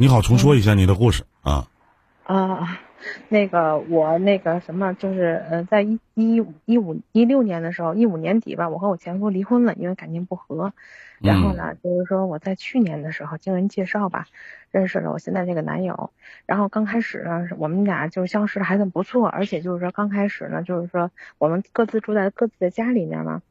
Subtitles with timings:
[0.00, 1.66] 你好，重说一下你的故事啊。
[2.22, 2.78] 啊，
[3.28, 10.72] 那个我那个什么，就是呃，在一一五一五一六年的时候，一五年底吧，我和我前夫离婚了，因为感情不和。
[11.20, 14.26] 然后呢，就是说我在去年的时候经人介绍吧，
[14.70, 16.10] 认识了我现在这个男友。
[16.46, 23.42] 然后刚开始呢，我们俩就是相识的还算不错，而且就是说刚开始呢，就是说我们各自住在各自的家里面嘛。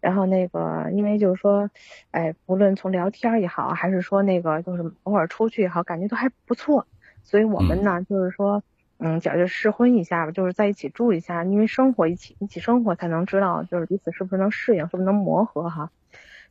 [0.00, 1.70] 然后那个，因为就是说，
[2.10, 6.86] 哎，不论从聊天也好，还是说那个就是偶尔出去也好，感觉都还不错。
[7.22, 8.62] 所以我们呢，就是说，
[8.98, 15.90] 嗯，觉着试婚一下吧，就是在一起住一下，因为生活一起一起生活才能知道，就是彼此是不是能适应，是不是能磨合哈。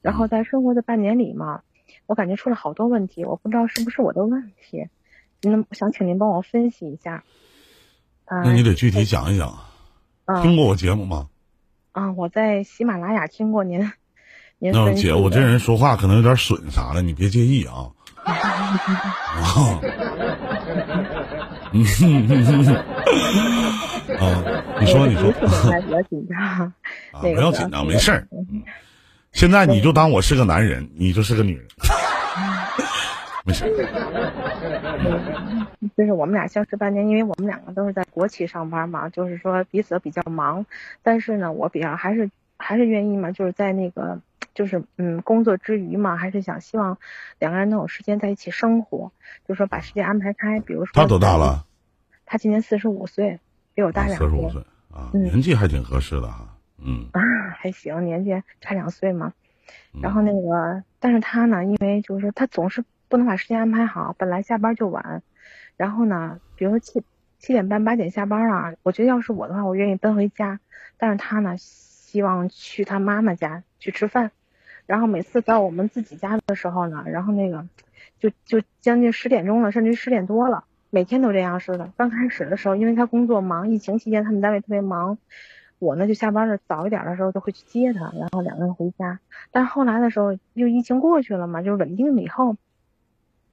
[0.01, 1.61] 然后在生活的半年里嘛，
[2.05, 4.87] 我感觉出了好多问题，我不知道是不是我的问题，
[5.41, 7.23] 那想请您帮我分析一下。
[8.25, 9.57] 那你得具体讲一讲。
[10.41, 11.27] 听过我节目吗？
[11.91, 13.91] 啊，我在喜马拉雅听过您。
[14.59, 17.91] 那姐，我这人说话可能有点损啥的，你别介意啊。
[18.23, 19.79] 啊，
[21.73, 21.83] 你
[24.85, 25.31] 说你说。
[25.81, 26.37] 比较紧张。
[26.39, 26.73] 啊，
[27.19, 28.27] 不要紧张，没事儿。
[29.31, 31.65] 现在你就当我是个男人，你就是个女人。
[33.43, 33.65] 没事。
[35.97, 40.65] 就是我们俩相识半年，因为我们两个都是在国企上班嘛，就是说彼此比较忙，
[41.01, 44.19] 但是呢，我比较还是还是愿意嘛，就是在那个。
[44.53, 46.97] 就是嗯，工作之余嘛，还是想希望
[47.39, 49.11] 两个人能有时间在一起生活，
[49.47, 50.59] 就说把时间安排开。
[50.59, 51.65] 比如说他多大了？
[52.25, 53.39] 他今年四十五岁，
[53.73, 54.27] 比我大两岁。
[54.27, 56.57] 四十五岁啊，年纪还挺合适的哈。
[56.77, 57.21] 嗯啊，
[57.57, 59.33] 还行，年纪差两岁嘛。
[60.01, 65.21] 然后那个，但是他呢，因为就是他总是不能把时间安排好，本来下班就晚。
[65.77, 67.01] 然后呢，比如说七
[67.39, 70.59] 七点半八点下班啊，我觉得要是我的话，我愿意奔回家。
[70.97, 74.31] 但是他呢，希望去他妈妈家去吃饭。
[74.85, 77.65] 然后每次到我们自己家的时候呢，然后那个
[78.19, 81.89] 就就将近十点钟了，甚至十点多了，每天都这样似的。
[81.95, 85.17] 刚开始的时候，因为他工作忙，疫情期间他们单位特别忙，
[85.79, 89.19] 我呢就下班的早一点的时候就会去接他，然后两个人回家。
[89.51, 92.57] 但是后来的时候，因为疫情过去了嘛，就稳定了以后，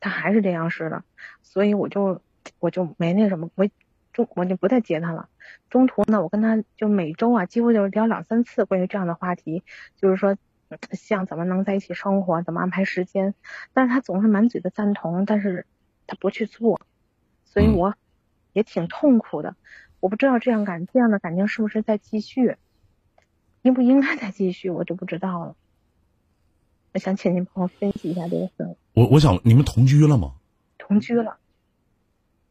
[0.01, 1.05] 他还是这样似的，
[1.43, 2.21] 所以我就
[2.59, 3.69] 我就没那什么，我
[4.13, 5.29] 中我就不再接他了。
[5.69, 9.63] 中途呢，我跟他就每周啊，几乎就是聊两三次关于这样的话题，
[9.97, 10.37] 就是说。
[10.93, 13.35] 像怎么能在一起生活，怎么安排时间，
[13.73, 15.67] 但是他总是满嘴的赞同，但是
[16.07, 16.81] 他不去做，
[17.45, 17.95] 所以我
[18.53, 19.57] 也挺痛苦的。
[20.01, 22.57] 我不知道这样感这样的感情是不是在继续，
[23.63, 25.57] 应不应该再继续，我就不知道了。
[26.93, 28.77] 我想请您帮我分析一下这个事。
[28.95, 30.35] 我我想你们同居了吗？
[30.79, 31.39] 同居了。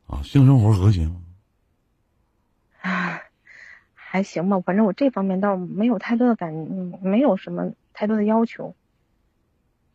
[0.07, 1.21] 啊，性生活和谐吗？
[2.81, 3.21] 啊，
[4.11, 6.51] 还行吧，反正我这方面倒没有太多的感，
[7.01, 7.73] 没有什么。
[7.91, 8.75] 太多的要求，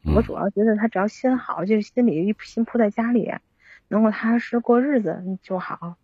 [0.03, 3.33] 我主要觉得他只要心好，就是心里一心扑在家里，
[3.89, 5.97] 能够踏实过日子就好。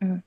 [0.00, 0.22] 嗯，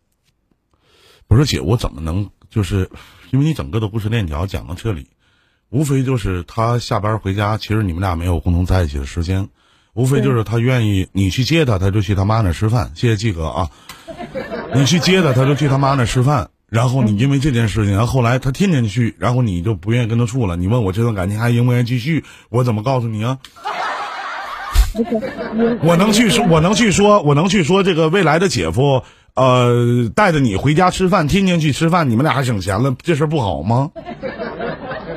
[1.28, 2.90] 不是姐，我怎么能就是
[3.30, 5.08] 因为你整个的故事链条讲到这里，
[5.70, 9.50] 无非就是他下班回家，其实你们俩没有共同在一起的时间，
[9.94, 12.92] 无非就是他愿意你去接他，他就去他妈那吃饭。
[12.96, 13.70] 谢谢季哥啊，
[14.74, 16.50] 你去接他，他就去他妈那吃饭。
[16.70, 20.58] 然后你因为这件事情，然后后来他天天去，然后你就不愿意跟他处了。
[20.58, 22.26] 你问我这段感情还应不应该继续？
[22.50, 23.38] 我怎么告诉你啊？
[25.82, 29.04] 我能去说，我能去说，我能去说这个未来的姐夫，
[29.36, 33.92] 呃，带着你回家吃饭，天天去吃饭，你们俩还省钱了，这事不好吗？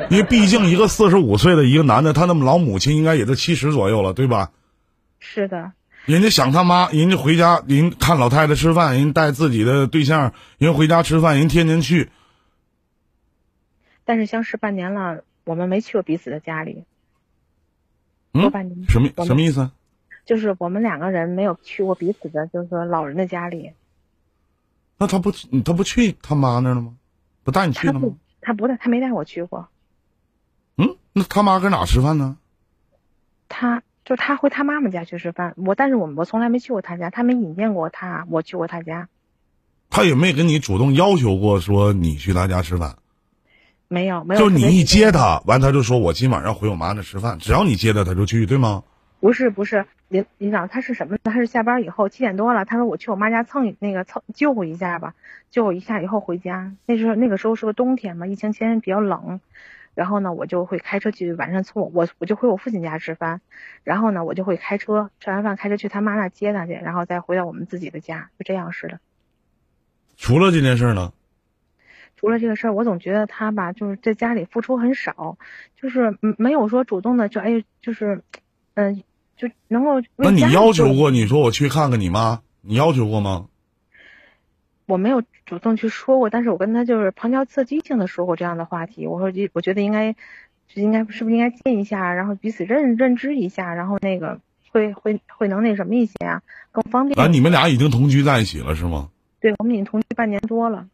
[0.08, 4.50] 因为毕竟一个四十五岁的一个男的，他那么老母亲应该也就七十左右了，对吧？
[5.18, 5.72] 是的。
[6.06, 12.10] 人家想他妈，人家回家，人看老太太吃饭，人带自己的对象，人回家吃饭，人天天去。
[14.04, 16.84] 但是相识半年了，我们没去过彼此的家里。
[18.32, 19.70] 嗯，半年什么什么意思？
[20.24, 23.72] 就是我们两个人没有去过彼此的，就是说老人的家里。
[24.98, 25.30] 那他不，
[25.64, 26.96] 他不去他妈那了吗？
[27.44, 28.08] 不带你去了吗？
[28.40, 29.68] 他不带，他没带我去过。
[30.76, 32.36] 嗯，那他妈搁哪吃饭呢？
[33.48, 33.82] 他。
[34.04, 39.08] 就他回他妈妈家去吃饭，我但是我我从来没去过他家，他没引荐过他，我去过他家。
[39.88, 42.96] 他也没跟你主动要求过说你去他家吃饭。
[43.88, 44.40] 没有没有。
[44.40, 48.84] 就你一接他，完他就说我今晚上回我妈那吃饭，只要你接他，他就去，对吗？
[49.20, 51.18] 不是不是，林林导他是什么？
[51.22, 55.14] 他是下班以后七点多了，他说我去我妈家蹭那个蹭救护一下吧，
[55.50, 56.72] 救护一下以后回家。
[56.86, 59.40] 那时候那个时候是个冬天嘛，疫情期间比较冷。
[60.00, 63.42] 然后呢，我就会开车去晚上从我我我就回我父亲家吃饭，
[63.84, 68.98] 然后呢，我就会开车吃完饭开车去他妈那接他去，然后再回到我们自己的家，就这样似的。
[70.16, 71.12] 除了这件事呢？
[72.16, 75.36] 除了这个事儿，我总觉得他吧，就是在家里付出很少，
[75.78, 78.22] 就是没有说主动的就哎，就是
[78.72, 79.02] 嗯，
[79.36, 80.00] 就能够。
[80.16, 81.10] 那你要求过？
[81.10, 83.48] 你说我去看看你妈，你要求过吗？
[84.90, 89.06] 我没有主动去说过，但是我跟他就是旁敲侧击性的说过这样的话题。
[89.06, 90.16] 我说，我觉得应该，
[90.74, 94.40] 应该是不是应该见一下，然后彼此认认知一下，然后那个
[94.72, 96.42] 会会会能那什么一些啊，
[96.72, 97.18] 更方便。
[97.18, 99.10] 啊，你们俩已经同居在一起了是吗？
[99.38, 100.88] 对，我们已经同居半年多了。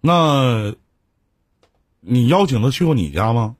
[0.00, 0.74] 那，
[2.00, 3.56] 你邀请他去过你家吗？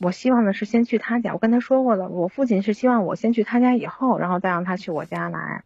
[0.00, 2.08] 我希望的是先去他家，我跟他说过了。
[2.08, 5.64] 我父亲是希望我先去他家，以后然后再让他去我家来。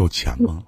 [0.00, 0.64] 有钱吗？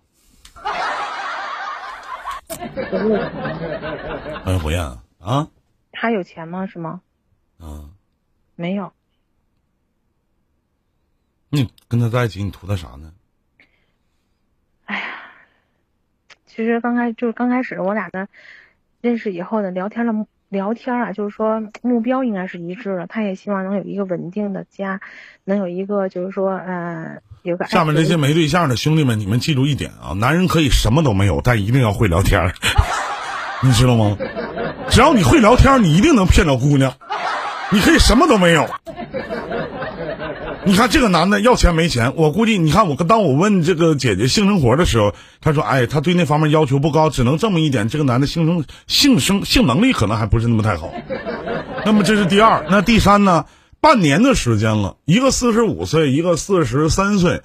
[4.45, 4.79] 哎，火焰
[5.19, 5.49] 啊！
[5.91, 6.67] 他有钱吗？
[6.67, 7.01] 是吗？
[7.59, 7.91] 嗯，
[8.57, 8.93] 没有。
[11.49, 13.15] 你跟他在一起，你图他啥呢？
[14.85, 15.05] 哎呀，
[16.45, 18.29] 其实刚开就是刚开始我俩的
[19.01, 23.07] 认识以后的聊天的聊天啊，就是说目标应该是一致的。
[23.07, 25.01] 他也希望能有一个稳定的家，
[25.45, 27.67] 能有一个就是说，嗯，有个。
[27.67, 32.53] 下面这些没对象的兄弟们，你们记住一点啊，男人可以什么都没有，但一定要会聊天，
[33.63, 34.17] 你知道吗？
[34.89, 36.93] 只要你会聊天，你一定能骗到姑娘。
[37.71, 38.69] 你可以什么都没有。
[40.65, 50.93] 你看这个男的要钱没钱，我估计你看我当我问这个姐姐性生活的时候，他说：“哎，他对那方面要求不高，只能这么一点，这个男的性生性生性能力可能还不是那么太好。”
[51.85, 53.47] 那么这是第二，那第三呢？
[53.83, 57.43] 半年的时间了，一个四十五岁，一个四十三岁，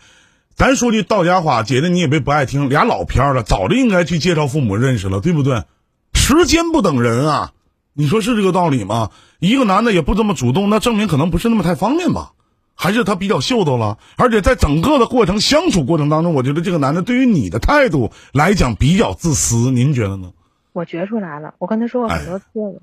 [0.53, 5.63] 咱说句到家话，姐姐你也别不爱听，俩老片儿了，早就应该去介绍父母认识了，对不对？
[6.13, 7.53] 时间不等人啊，
[7.93, 9.09] 你说是这个道理吗？
[9.39, 12.33] 一个男的也不这么主动，那证明可能不是那么太方便吧。
[12.75, 20.33] 还是他比较秀逗了，而且在整个的过程相处过程当中，我觉得这个男的对于你的态度来讲比较自私，您觉得呢？
[20.71, 22.79] 我觉出来了，我跟他说过很多次了。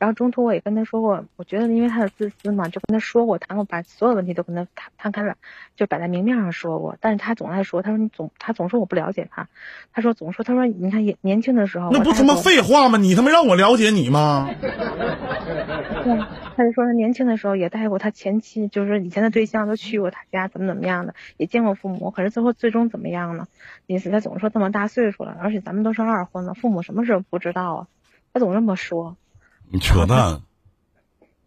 [0.00, 5.36] 然后中途我也跟他说过，我觉得因为他的自私嘛，就跟他说过，谈过把所有问题都跟他摊摊开了，
[5.76, 6.96] 就摆在明面上说过。
[7.00, 9.46] 但是他总爱说，他说你总他总说我不了解他，
[9.92, 12.96] 他说总说他说你看年年轻的时候，那不他妈废话吗？
[12.96, 14.48] 你他妈让我了解你吗？
[14.58, 16.18] 对，
[16.56, 22.10] 他就说他年轻的时候也带过他前妻，就是以前的对象都去过他家，怎么怎么样的，也见过父母。
[22.10, 23.46] 可是最后最终怎么样呢？
[23.86, 27.86] 意思他总说这么大岁数了，而且咱们都是二婚了，父母什么时候不知道啊？
[28.32, 29.18] 他总这么说。
[29.72, 30.40] 你扯淡！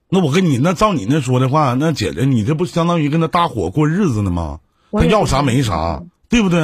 [0.10, 4.60] 那我跟你那照你那说的话，那姐姐你这不相当于跟他搭伙过日子呢吗？
[4.92, 6.60] 他要啥没啥，对不对？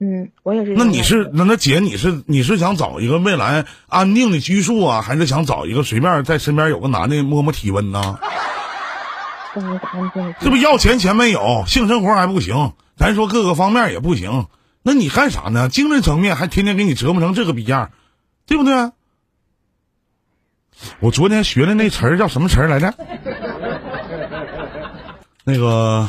[0.00, 0.74] 嗯，我也是。
[0.74, 8.18] 那你是那那姐你是你是想找一个未来安定的居住啊，还是想找一个随便在身边有个男的摸摸体温呢？
[10.40, 14.46] 这不要钱钱没有，性生活还不行，咱说各个方面也不行，
[14.82, 15.68] 那你干啥呢？
[15.68, 17.90] 精神层面还天天给你折磨成这个逼样，
[18.46, 18.90] 对不对？
[21.00, 22.94] 我昨天学的那词儿叫什么词儿来着？
[25.44, 26.08] 那个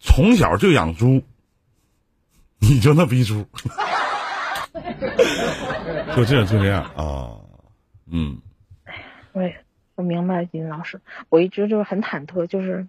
[0.00, 1.22] 从小就养猪，
[2.58, 3.46] 你就那逼猪，
[6.16, 7.30] 就这样就这样啊，
[8.10, 8.38] 嗯。
[9.32, 9.56] 我也
[9.96, 12.86] 我明白金老师，我一直就是很忐忑，就是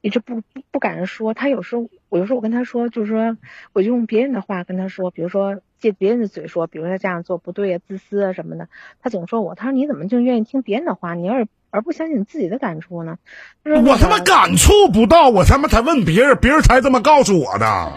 [0.00, 1.34] 一直不不敢说。
[1.34, 3.36] 他有时候我有时候我跟他说，就是说
[3.72, 5.60] 我就用别人的话跟他说，比如说。
[5.78, 8.70] 借别人的嘴说，比如他这样做不对啊，自私啊什么的，
[9.02, 9.54] 他总说我。
[9.54, 13.18] 他说你怎么就愿意听别人的话，你而而不相信你自己的感触呢？
[13.62, 17.92] 我他妈感触不到，我他妈才问别人，别人才这么告诉我的。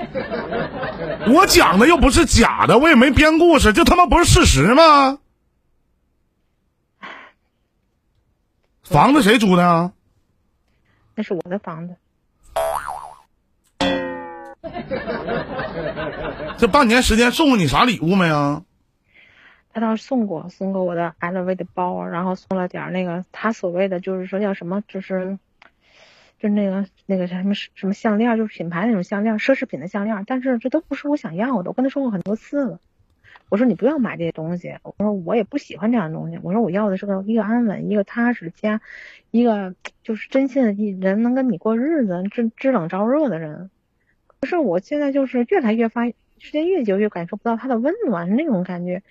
[1.34, 5.20] 我讲的又不是假的，我也没编故事，这他妈不是事实吗？
[8.84, 9.94] 房子谁租的？
[11.16, 11.96] 那是我的房子。
[16.58, 18.64] 这半年时间送过你啥礼物没啊？
[19.72, 25.38] 他倒是送过，送过我的 LV 的包，然后送了点那个他所谓的就是说叫什么，就是
[26.40, 30.24] 就是那个那个什么什么项链，就是品牌那种项链，奢侈品的项链。
[30.26, 32.80] 但是这都不是我想要的，我跟他说过很多次了。
[33.48, 36.40] 我说你不要买这些东西，我说我也不喜欢这样的东西。
[36.44, 38.82] 我说我要的是个一个安稳、一个踏实的家，
[39.32, 39.74] 一个
[40.04, 43.70] 就是真心的人能跟你过日子，知知冷着热的人。
[44.42, 49.04] 可是我现在就是越来越发，时间越久越感受不到他的温暖那种感觉。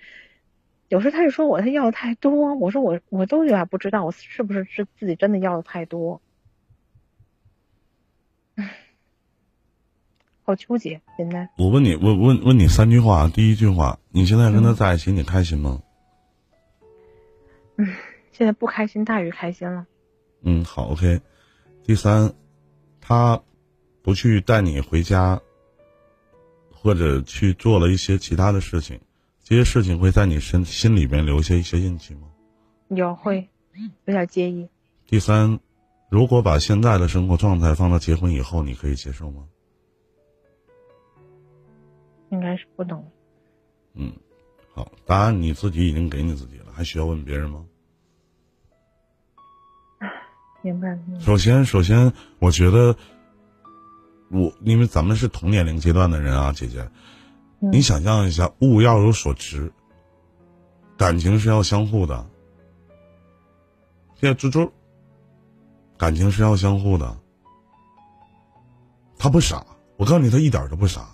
[0.87, 6.19] 有时他就说我他要的太多，我说我我都有点不知道我是不是是自己真的要的太多。
[10.43, 11.47] 好纠结现在。
[11.57, 13.29] 我问你，问问问你三句话。
[13.29, 15.83] 第一句话，你现在跟他在一起，你开心吗？
[17.77, 17.87] 嗯，
[18.31, 19.85] 现在不开心大于开心了。
[20.41, 21.21] 嗯，好，OK。
[21.83, 22.33] 第三，
[22.99, 23.43] 他。
[24.01, 25.41] 不去带你回家，
[26.71, 28.99] 或者去做了一些其他的事情，
[29.43, 32.21] 这些事情会在你身心里面留下一些印记吗？
[32.89, 33.47] 有会
[34.05, 34.67] 有点介意。
[35.05, 35.59] 第三，
[36.09, 39.43] 如果把现在的生活状态放到结婚以后，你可以接受吗？
[42.29, 43.03] 应该是不能。
[43.93, 44.13] 嗯，
[44.73, 47.65] 好，答案你自己已经给你自己了，还需要问别人吗？
[50.61, 50.97] 明白。
[51.19, 52.95] 首先，首先，我觉得，
[54.29, 56.89] 我因为咱们是同年龄阶段的人啊，姐姐，
[57.59, 59.71] 你想象一下，物要有所值，
[60.97, 62.27] 感情是要相互的。
[64.15, 64.71] 现在猪猪，
[65.97, 67.17] 感情是要相互的。
[69.17, 69.65] 他不傻，
[69.97, 71.07] 我告诉你，他一点都不傻。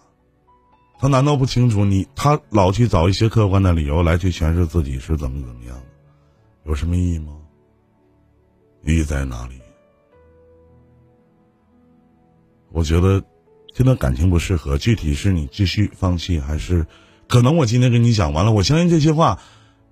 [0.97, 2.07] 他难道不清楚你？
[2.15, 5.83] 他老去找一些客观的理由来去诠释自己是怎么怎么样的，
[6.63, 7.33] 有什么意义吗？
[8.83, 9.59] 意义在哪里？
[12.75, 13.23] 我觉得
[13.73, 16.85] 这段感情不适合，具体是你继续放弃，还是
[17.25, 18.51] 可能我今天跟你讲完了？
[18.51, 19.39] 我相信这些话，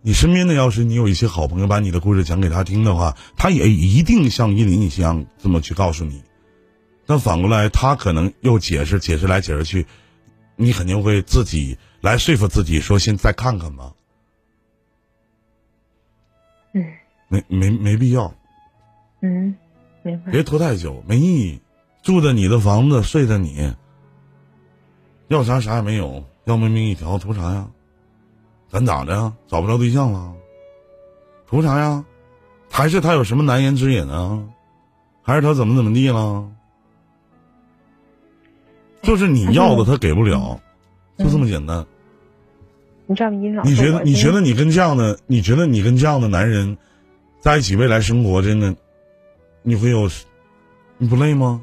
[0.02, 6.22] 你身边的要是你有一些好朋友把你的故事讲给他听的话，他也一定像依林一样这么去告诉你。
[7.06, 9.86] 但反过来，他可能又解释解释来解释去。
[10.58, 13.94] 你肯定会自己来说服自己，说先再看看吧。
[16.74, 16.84] 嗯，
[17.30, 18.36] 没没没必要。
[19.22, 19.56] 嗯，
[20.04, 20.32] 明白。
[20.34, 21.60] 别拖太久，没意义。
[22.04, 23.74] 住的你的房子，睡着你，
[25.30, 27.66] 要啥啥也没有，要命命一条，图啥呀？
[28.70, 29.34] 咱咋的呀？
[29.48, 30.34] 找不着对象了？
[31.48, 32.04] 图啥呀？
[32.70, 34.44] 还是他有什么难言之隐啊？
[35.22, 36.46] 还是他怎么怎么地了？
[39.02, 40.60] 就是你要的他给不了，
[41.18, 41.86] 就这么简单。
[43.06, 46.78] 你这样一你觉得你觉得你跟这样的你觉得你跟这样的男人
[47.40, 48.76] 在一起未来生活真的
[49.62, 50.10] 你会有
[50.98, 51.62] 你不累吗？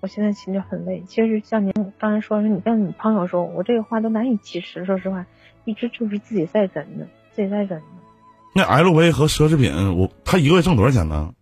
[0.00, 1.02] 我现在心里很累。
[1.06, 4.84] 其实像您刚才说，你跟你朋友说，我这个话都难以启齿。
[4.84, 5.26] 说实话，
[5.64, 7.82] 一直就是自己在忍着，自己在忍着。
[8.54, 11.34] 那 LV 和奢侈品，我他一个月挣多少钱呢？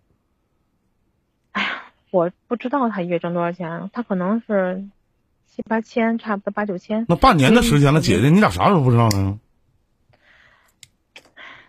[1.53, 1.69] 哎呀
[2.11, 4.85] 我不知道他一月挣多少钱，他可能是
[5.47, 7.07] 七八千，差不多八九千。
[7.09, 9.39] 那半年的时间了，姐姐，你咋啥时候不知道呢？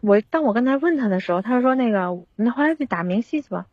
[0.01, 3.67] 我当我跟他问他的时候，他说那个，那后来就打明细去吧。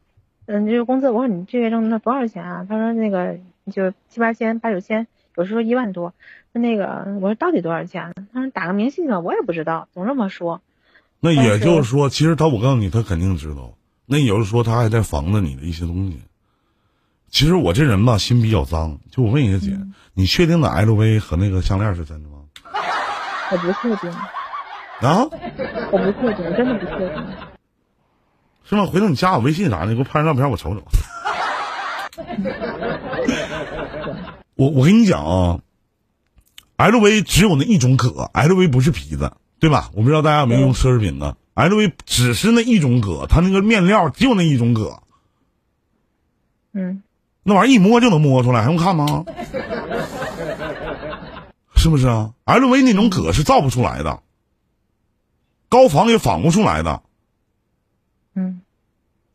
[0.46, 2.66] 嗯，就是工资，我说你这月挣那多少钱啊？
[2.68, 3.36] 他说那个
[3.72, 6.14] 就七八千、八九千，有时候一万多。
[6.52, 8.14] 那个我说到底多少钱？
[8.32, 10.62] 他说打个明细吧，我也不知道，总这么说。
[11.20, 13.72] 那也就是说，其实他，我告诉你，他肯定知道。
[14.06, 16.20] 那也就是说，他还在防着你的一些东西。
[17.28, 18.98] 其实我这人吧，心比较脏。
[19.10, 19.76] 就我问一下姐，
[20.14, 22.36] 你确定的 LV 和那个项链是真的吗？
[23.50, 24.10] 我不确定。
[25.00, 25.26] 啊？
[25.90, 27.26] 我不确定，真的不确定。
[28.68, 28.86] 是吗？
[28.86, 30.82] 回头你加我微信啥的，你给我拍张照片，我瞅瞅。
[34.56, 35.60] 我我跟你讲啊
[36.78, 39.90] ，LV 只有那一种革，LV 不是皮子，对吧？
[39.94, 44.98] 我不知道大家有没有用奢侈品的，LV 只是那一种革，它那个面料只有那一种革。
[46.72, 47.02] 嗯。
[47.42, 49.24] 那玩意儿一摸就能摸出来，还用看吗？
[51.76, 54.20] 是不是啊？LV 那种革是造不出来的，
[55.68, 57.02] 高仿也仿不出来的。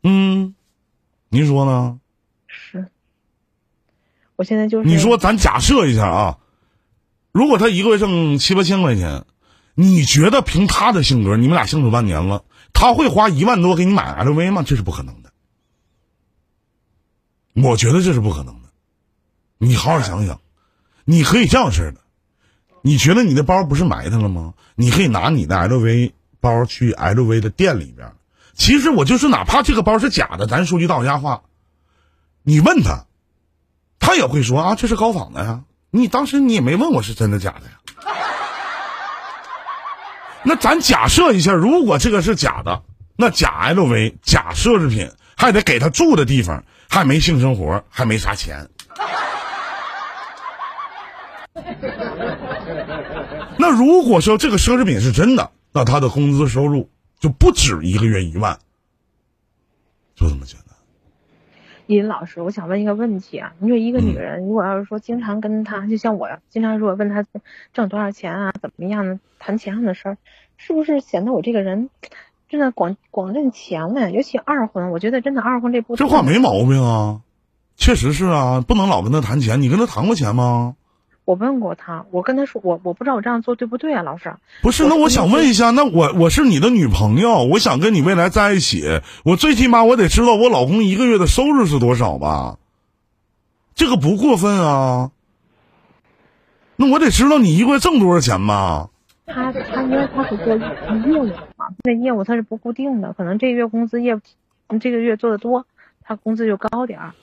[0.02, 0.54] 嗯，嗯，
[1.28, 1.98] 您说呢？
[2.46, 2.88] 是，
[4.36, 6.38] 我现在就是你说，咱假设一下啊，
[7.32, 9.24] 如果他一个月挣七八千块钱，
[9.74, 14.62] 你觉得凭他的性格，你们俩相处半年了，他会花一万多给你买 LV 吗？
[14.62, 15.32] 这是不可能的。
[17.54, 18.68] 我觉得这是不可能的，
[19.58, 20.40] 你好好想想，
[21.04, 22.00] 你可以这样式的，
[22.82, 24.54] 你觉得你的包不是埋汰了吗？
[24.74, 28.12] 你可以拿你的 LV 包去 LV 的店里边。
[28.54, 31.42] 其实我就是哪怕这个包是假的，咱说句到家话，
[32.42, 33.06] 你问他，
[33.98, 35.62] 他也会说啊，这是高仿的呀。
[35.90, 37.72] 你当时你也没问我是真的假的呀。
[40.44, 42.82] 那咱假设一下，如果这个是假的，
[43.16, 46.64] 那假 LV 假奢侈品还得给他住的地方。
[46.88, 48.68] 还没性生活，还没啥钱。
[53.56, 56.90] 那如果说这个奢侈品是真的，那他的工资收入
[57.22, 58.58] 就不止一个月一万，
[60.16, 60.76] 就这么简单。
[61.86, 67.24] 尹老师，我想问一个问题啊，你说一个女人，如果要是说经常跟他，就像我经常如果问他
[67.72, 70.18] 挣多少钱啊，怎么样的谈钱上的事儿，
[70.56, 71.90] 是不是显得我这个人？
[72.48, 75.94] 真的广广认钱了，尤其二婚，我觉得真的二婚这步。
[75.94, 77.20] 这话没毛病啊，
[77.76, 79.62] 确实是啊，不能老跟他谈钱。
[79.62, 80.74] 你跟他谈过钱吗？
[81.24, 84.34] 我问过他，我跟他说，我我不知道我这样做对不对啊，老师。
[84.60, 92.58] 不是，那我想问一下，那我我是你的女朋友，我想跟你未来在一起，我最起码我得知道我老公一个月的收入是多少吧？
[93.74, 95.12] 这个不过分啊。
[96.76, 98.88] 那我得知道你一个月挣多少钱吧？
[99.24, 101.26] 他他因为他是做业务
[101.56, 104.20] 嘛，那业务他是不固定的，可能这个月工资业
[104.80, 105.64] 这个月做的多，
[106.02, 107.14] 他工资就高点儿。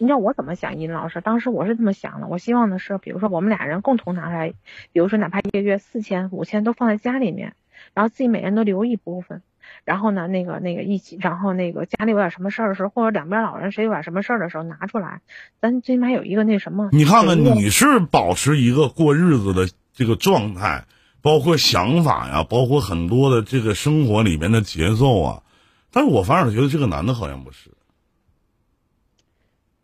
[0.00, 1.20] 你知道我怎么想，尹老师？
[1.20, 4.52] 当时我是这么想的，我希望的是，比如说我们俩人共同拿出来，
[4.92, 7.54] 比如说哪怕一个月四千、五千都放在家里面，
[7.94, 9.42] 然后自己每人都留一部分，
[9.84, 15.20] 然后呢，那个那个一起，然后那个家里有点什么事儿的时候，或者两边老人谁有点什么事儿的时候拿出来，
[15.60, 16.90] 咱最起码有一个那什么。
[16.92, 20.84] 你看看，你是保持一个过日子的这个状态，
[21.22, 25.42] 包括想法呀，包括很多的这个生活里面的节奏啊，
[25.90, 27.70] 但是我反而觉得这个男的好像不是。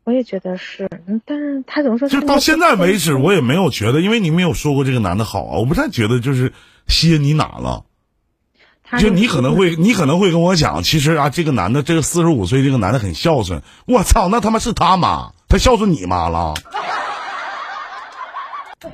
[0.04, 0.88] 我也觉得是，
[1.24, 6.52] 但是他怎么说就到现在为止，我也没有觉得，因为你没有说过这个男的好啊，我不太觉得就是
[6.86, 7.84] 吸引你哪了。
[8.98, 13.62] 就你可能会，你可能会跟我讲，其实啊，这个男的，这个四十五岁这个男的很孝顺。
[13.86, 16.54] 我操，那他妈是他妈，他孝顺你妈了，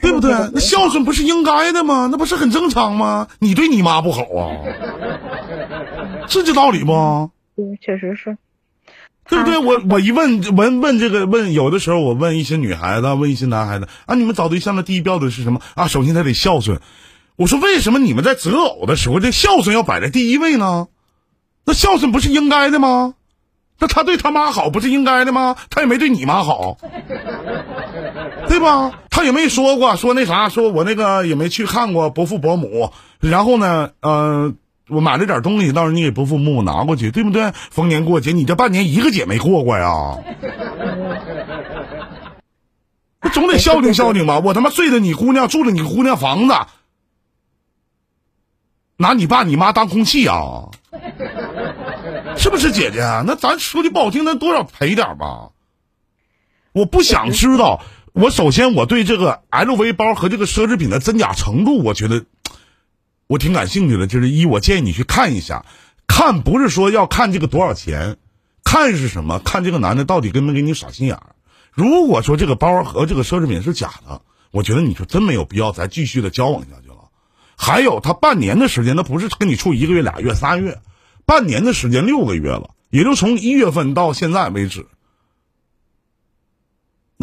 [0.00, 0.30] 对不对？
[0.54, 2.08] 那孝顺不是应该的吗？
[2.10, 3.26] 那不是很正常吗？
[3.40, 4.64] 你对你妈不好啊，
[6.28, 7.28] 是这道理不？
[7.56, 8.38] 对，确实是。
[9.26, 9.56] 对不对？
[9.58, 15.88] 我我一问问问这个问，有的时候我问一些女孩子，问一些男孩子啊，你们找对象的第一标准是什么啊？
[15.88, 16.80] 首先他得孝顺。
[17.36, 20.88] 我说为什么你们在择偶的时候，这孝顺要摆在第一位呢？
[21.64, 23.14] 那孝顺不是应该的吗？
[23.78, 25.56] 那他对他妈好不是应该的吗？
[25.70, 26.76] 他也没对你妈好，
[28.46, 29.00] 对吧？
[29.08, 32.90] 他也没说过说那啥，说我那个也没去看过伯父伯母。
[33.20, 34.56] 然后呢，嗯。
[34.88, 37.52] 我买了点东西，到时候你给伯父母拿过去，对不对？
[37.70, 40.18] 逢年过节，你这半年一个节没过过呀？
[43.22, 44.40] 那总得孝敬孝敬吧？
[44.40, 46.54] 我他妈睡着你姑娘，住着你姑娘房子，
[48.98, 50.68] 拿你爸你妈当空气啊？
[52.36, 53.00] 是不是姐姐？
[53.26, 55.50] 那咱说句不好听，那多少赔点吧？
[56.72, 57.80] 我不想知道。
[58.12, 62.26] 我首先我对这个 LV 包和这个奢侈品的真假程度，我觉得。
[63.26, 65.64] 我挺感兴趣的，就是一，我建议你去看一下，
[66.06, 68.16] 看不是说要看这个多少钱，
[68.62, 69.38] 看是什么？
[69.38, 71.34] 看这个男的到底跟没给你耍心眼儿。
[71.72, 77.08] 如果说这个包和这个奢侈品是假的，我觉得你就真没有必要再继续的交往下去了。
[77.56, 80.80] 还有他半年的时间，他不是跟你处一个月、俩月、仨月，
[81.24, 84.86] 半年的时间六个月了，也就从一月份到现在为止。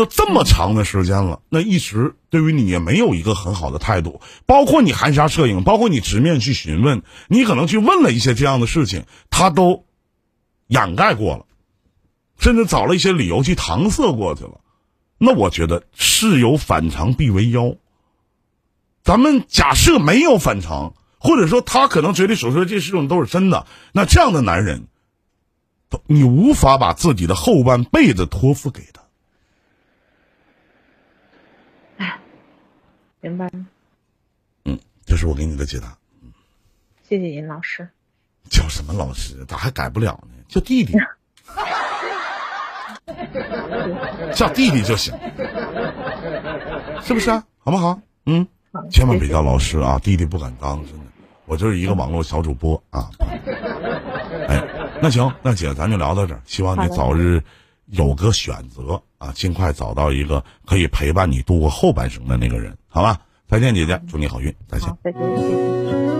[0.01, 9.85] 那这么长的时间了，那一直对于你也没有一个很好的态度，包括你含沙射影，包括你直面去询问，你可能去问了一些这样的事情，他都
[10.65, 11.45] 掩盖过了，
[12.39, 14.61] 甚至找了一些理由去搪塞过去了。
[15.19, 17.75] 那我觉得事有反常必为妖。
[19.03, 24.87] 咱们假设没有反常，或者说他可能嘴里所说的这事情都是真的，那这样的男人，
[26.07, 29.00] 你无法把自己的后半辈子托付给他。
[33.21, 33.49] 明白。
[34.65, 35.95] 嗯，这是我给你的解答。
[36.21, 36.31] 嗯，
[37.07, 37.87] 谢谢尹老师。
[38.49, 39.45] 叫什么老师？
[39.47, 40.43] 咋还改不了呢？
[40.47, 40.93] 叫弟弟。
[44.33, 45.13] 叫弟弟就行，
[47.03, 47.43] 是不是啊？
[47.59, 47.99] 好不好？
[48.25, 48.47] 嗯，
[48.89, 49.99] 千万别叫老师啊！
[49.99, 51.05] 弟弟不敢当，真的。
[51.45, 53.09] 我就是一个网络小主播啊。
[54.47, 54.63] 哎，
[55.01, 56.41] 那行，那姐，咱就聊到这儿。
[56.45, 57.43] 希望你早日
[57.91, 62.77] 有个选择啊，尽快找到一个可以陪伴你度过后半生的那个人。
[62.87, 66.10] 好吧，再见，姐姐，祝你好运，再见。